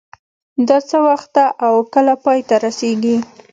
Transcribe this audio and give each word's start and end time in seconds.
دا 0.67 0.77
څه 0.89 0.97
وخت 1.07 1.29
ده 1.35 1.45
او 1.65 1.73
کله 1.93 2.13
پای 2.23 2.39
ته 2.47 2.55
رسیږي 2.65 3.17